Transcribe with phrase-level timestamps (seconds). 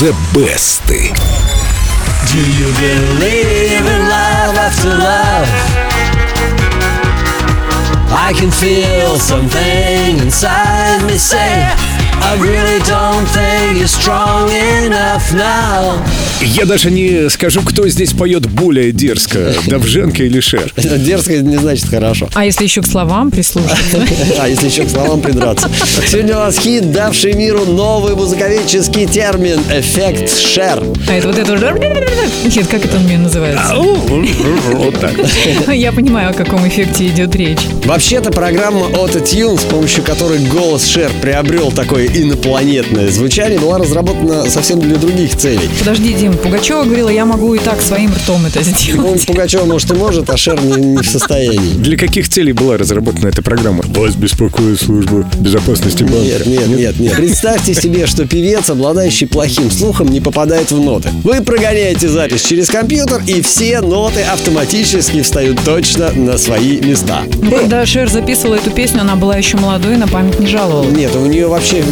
[0.00, 0.86] The Best.
[0.86, 0.94] Do
[2.38, 5.46] you believe in love after love?
[8.10, 15.98] I can feel something inside me say I really don't think you're strong enough now
[16.40, 20.72] Я даже не скажу, кто здесь поет более дерзко, Давженко или Шер.
[20.76, 22.28] Дерзко не значит хорошо.
[22.34, 24.06] А если еще к словам прислушаться?
[24.38, 25.70] А если еще к словам придраться.
[26.08, 30.82] Сегодня у нас хит, давший миру новый музыковедческий термин «эффект шер».
[31.08, 32.09] А это вот это уже...
[32.44, 33.74] Нет, как это у меня называется?
[33.76, 35.12] Вот так.
[35.74, 37.58] Я понимаю, о каком эффекте идет речь.
[37.84, 44.80] Вообще-то программа Auto-Tune, с помощью которой голос Шер приобрел такое инопланетное звучание, была разработана совсем
[44.80, 45.68] для других целей.
[45.78, 49.26] Подожди, Дим, Пугачева говорила, я могу и так своим ртом это Ну, сделать.
[49.26, 51.74] Пугачева, может, и может, а Шер не, не в состоянии.
[51.74, 53.84] Для каких целей была разработана эта программа?
[53.88, 56.20] Вас беспокоит служба безопасности банка.
[56.20, 57.16] Нет, нет, нет, нет.
[57.16, 61.10] Представьте себе, что певец, обладающий плохим слухом, не попадает в ноты.
[61.22, 67.22] Вы прогоняете запись через компьютер, и все ноты автоматически встают точно на свои места.
[67.40, 70.96] Ну, когда Шер записывала эту песню, она была еще молодой, на память не жаловалась.
[70.96, 71.82] Нет, у нее вообще,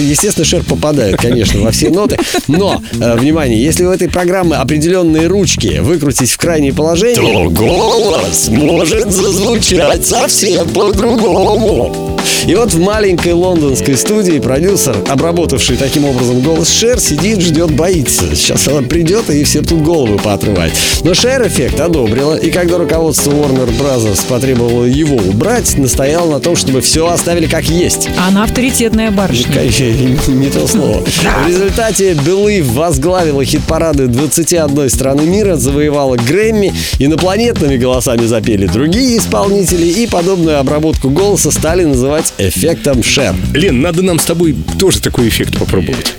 [0.00, 2.18] естественно, Шер попадает, конечно, во все ноты.
[2.48, 8.48] Но, э, внимание, если у этой программы определенные ручки выкрутить в крайнее положение, то голос
[8.48, 12.16] может зазвучать совсем по-другому.
[12.46, 18.34] И вот в маленькой лондонской студии продюсер, обработавший таким образом голос Шер, сидит, ждет, боится.
[18.34, 20.72] Сейчас она придет и все тут головы поотрывает.
[21.04, 26.56] Но Шер эффект одобрила, и когда руководство Warner Brothers потребовало его убрать, настоял на том,
[26.56, 28.08] чтобы все оставили как есть.
[28.18, 29.52] Она авторитетная барышня.
[29.54, 31.04] Конечно, не то слово.
[31.44, 39.86] В результате Believe возглавила хит-парады 21 страны мира, завоевала Грэмми, инопланетными голосами запели другие исполнители,
[39.86, 43.36] и подобную обработку голоса стали называть эффектом Шер.
[43.54, 46.14] Лен, надо нам с тобой тоже такой эффект попробовать.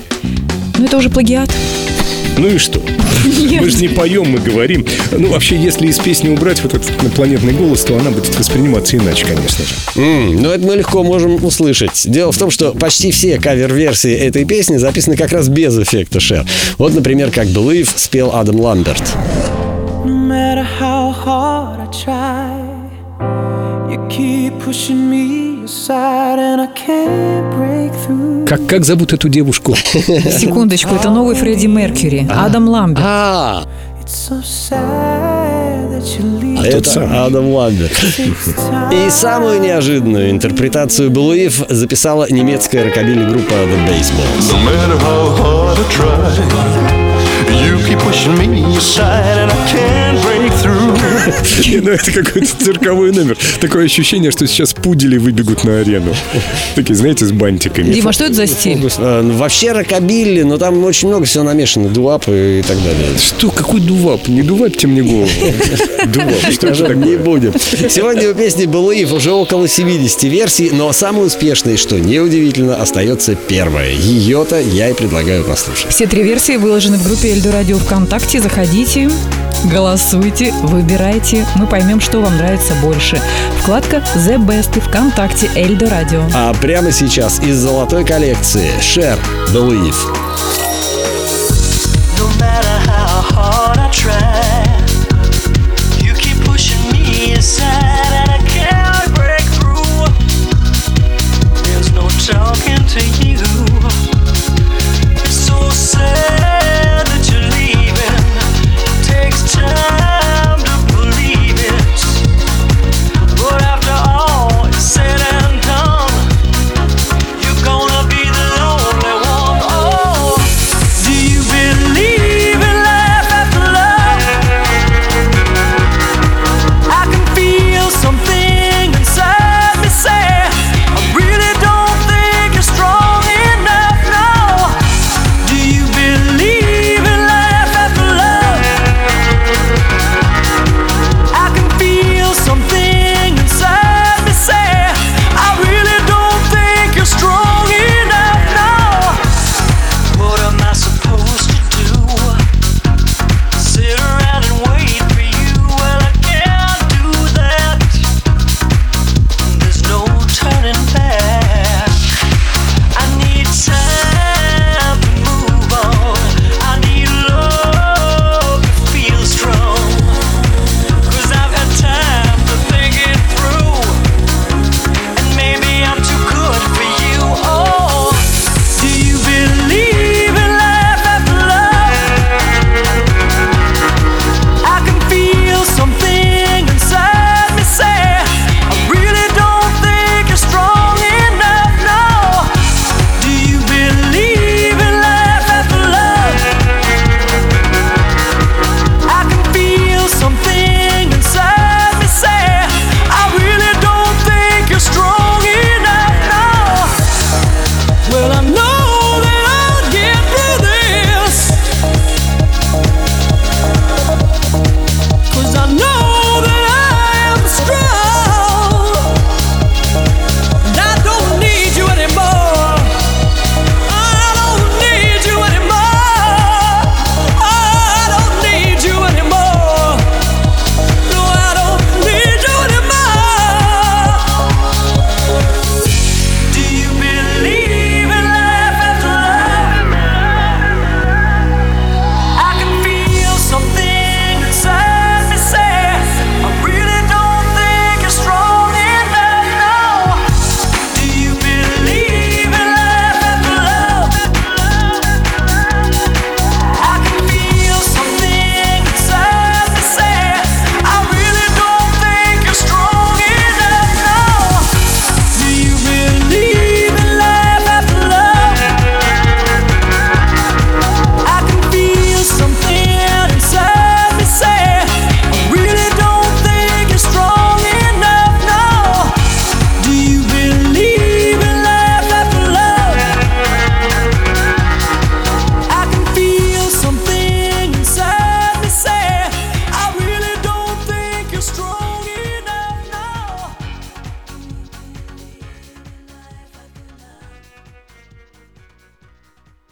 [0.77, 1.49] Ну, это уже плагиат.
[2.37, 2.81] Ну и что?
[3.26, 4.86] Мы же не поем, мы говорим.
[5.11, 9.26] Ну, вообще, если из песни убрать вот этот инопланетный голос, то она будет восприниматься иначе,
[9.26, 9.73] конечно же.
[9.95, 12.04] М, Но это мы легко можем услышать.
[12.05, 16.45] Дело в том, что почти все кавер-версии этой песни записаны как раз без эффекта Шер.
[16.78, 19.04] Вот, например, как Believe спел Адам Ламберт.
[25.08, 25.56] No
[28.45, 29.76] Как, как зовут эту девушку?
[29.94, 32.26] Секундочку, это новый Фредди Меркьюри.
[32.30, 33.05] Адам Ламберт.
[33.05, 33.66] А,
[36.66, 37.26] это самый.
[37.26, 37.92] Адам Ламберт.
[38.94, 44.54] И самую неожиданную интерпретацию Believe записала немецкая рокобили группа The Baseballs.
[50.58, 50.67] No
[51.88, 53.38] Ну, это какой-то цирковой номер.
[53.60, 56.14] Такое ощущение, что сейчас пудели выбегут на арену.
[56.76, 57.93] Такие, знаете, с бантиками.
[57.93, 58.80] Дима, что это за стиль?
[58.98, 63.08] Э, ну, Вообще рокобили, но там очень много всего намешано, дуап и так далее.
[63.21, 64.27] Что, какой дувап?
[64.27, 65.30] Не дувапьте мне голову.
[66.08, 67.54] Дувап, что Скажем, не будем.
[67.89, 73.92] Сегодня у песни Believe уже около 70 версий, но самой успешной, что неудивительно, остается первая.
[73.92, 75.92] Ее-то я и предлагаю послушать.
[75.92, 78.42] Все три версии выложены в группе Эльдорадио ВКонтакте.
[78.42, 79.10] Заходите,
[79.71, 81.17] голосуйте, выбирайте.
[81.55, 83.20] Мы поймем, что вам нравится больше.
[83.61, 86.23] Вкладка The Best и ВКонтакте Эльдо Радио.
[86.33, 89.17] А прямо сейчас из золотой коллекции Share
[89.52, 89.95] Believe.
[92.17, 92.77] No matter